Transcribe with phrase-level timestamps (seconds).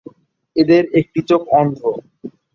[0.55, 1.79] এদের একটি চোখ অন্ধ।